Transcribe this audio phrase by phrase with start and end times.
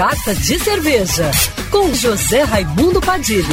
[0.00, 1.30] Carta de Cerveja,
[1.70, 3.44] com José Raimundo Padilha.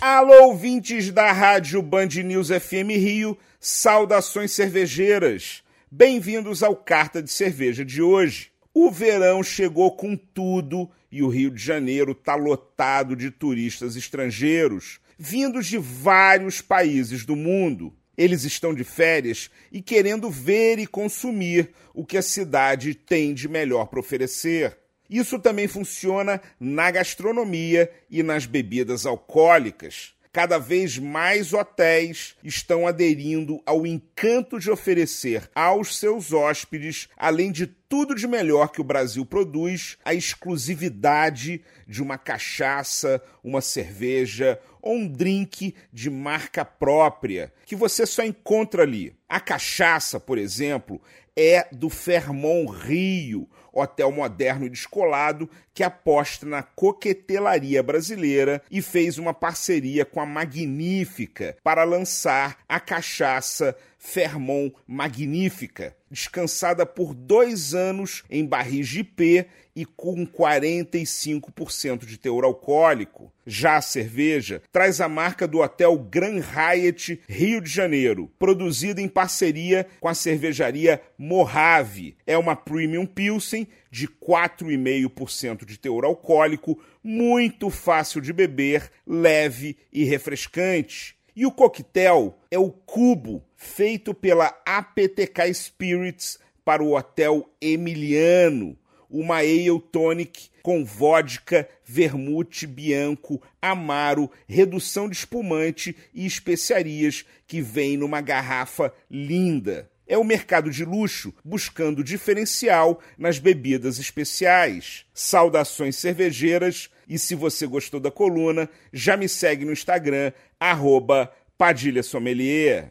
[0.00, 5.62] Alô, ouvintes da Rádio Band News FM Rio, saudações cervejeiras.
[5.90, 8.50] Bem-vindos ao Carta de Cerveja de hoje.
[8.72, 14.98] O verão chegou com tudo e o Rio de Janeiro está lotado de turistas estrangeiros,
[15.18, 17.92] vindos de vários países do mundo.
[18.16, 23.48] Eles estão de férias e querendo ver e consumir o que a cidade tem de
[23.48, 24.78] melhor para oferecer.
[25.08, 30.14] Isso também funciona na gastronomia e nas bebidas alcoólicas.
[30.32, 37.68] Cada vez mais hotéis estão aderindo ao encanto de oferecer aos seus hóspedes, além de
[37.94, 44.96] tudo de melhor que o Brasil produz, a exclusividade de uma cachaça, uma cerveja ou
[44.96, 49.14] um drink de marca própria que você só encontra ali.
[49.28, 51.00] A cachaça, por exemplo,
[51.36, 59.18] é do Fermon Rio, hotel moderno e descolado que aposta na coquetelaria brasileira e fez
[59.18, 68.22] uma parceria com a Magnífica para lançar a cachaça Fermon Magnífica, descansada por dois anos
[68.28, 73.32] em barris de IP e com 45% de teor alcoólico.
[73.46, 79.08] Já a cerveja traz a marca do Hotel Grand Hyatt Rio de Janeiro, produzida em
[79.08, 82.14] parceria com a cervejaria Mojave.
[82.26, 90.04] É uma Premium Pilsen de 4,5% de teor alcoólico, muito fácil de beber, leve e
[90.04, 91.16] refrescante.
[91.36, 98.76] E o coquetel é o Cubo, feito pela APTK Spirits para o Hotel Emiliano,
[99.10, 107.96] uma ale tonic com vodka, vermute bianco, amaro, redução de espumante e especiarias que vem
[107.96, 109.90] numa garrafa linda.
[110.06, 115.06] É o mercado de luxo buscando diferencial nas bebidas especiais.
[115.14, 122.02] Saudações cervejeiras e se você gostou da coluna, já me segue no Instagram, arroba Padilha
[122.02, 122.90] Sommelier.